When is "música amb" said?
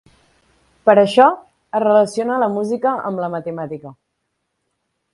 2.57-3.25